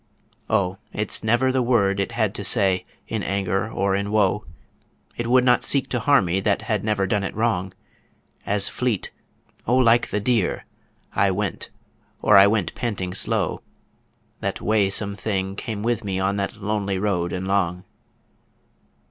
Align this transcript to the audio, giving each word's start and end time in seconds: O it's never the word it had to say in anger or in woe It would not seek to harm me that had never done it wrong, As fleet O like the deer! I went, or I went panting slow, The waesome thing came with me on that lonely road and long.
O 0.49 0.79
it's 0.91 1.23
never 1.23 1.51
the 1.51 1.61
word 1.61 1.99
it 1.99 2.13
had 2.13 2.33
to 2.33 2.43
say 2.43 2.87
in 3.07 3.21
anger 3.21 3.71
or 3.71 3.93
in 3.95 4.09
woe 4.11 4.45
It 5.15 5.27
would 5.27 5.43
not 5.43 5.63
seek 5.63 5.89
to 5.89 5.99
harm 5.99 6.25
me 6.25 6.39
that 6.39 6.63
had 6.63 6.83
never 6.83 7.05
done 7.05 7.23
it 7.23 7.35
wrong, 7.35 7.71
As 8.43 8.67
fleet 8.67 9.11
O 9.67 9.75
like 9.75 10.07
the 10.09 10.19
deer! 10.19 10.65
I 11.13 11.29
went, 11.29 11.69
or 12.19 12.35
I 12.35 12.47
went 12.47 12.73
panting 12.73 13.13
slow, 13.13 13.61
The 14.39 14.55
waesome 14.59 15.15
thing 15.15 15.55
came 15.55 15.83
with 15.83 16.03
me 16.03 16.19
on 16.19 16.35
that 16.37 16.55
lonely 16.59 16.97
road 16.97 17.31
and 17.31 17.47
long. 17.47 17.83